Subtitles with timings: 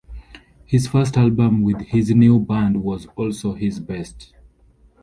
[0.65, 4.33] His first album with his new band was also his best.